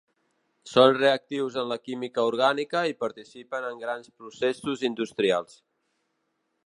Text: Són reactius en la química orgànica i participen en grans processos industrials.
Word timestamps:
Són 0.69 0.93
reactius 0.95 1.57
en 1.63 1.67
la 1.71 1.77
química 1.89 2.25
orgànica 2.29 2.81
i 2.93 2.97
participen 3.03 3.67
en 3.71 3.79
grans 3.85 4.09
processos 4.23 4.87
industrials. 4.93 5.61